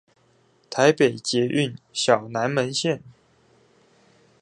[0.71, 3.03] 臺北捷運小南門線